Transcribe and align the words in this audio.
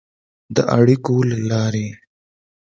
د 0.55 0.57
اړیکو 0.77 1.15
له 1.29 1.37
لارې 1.49 1.87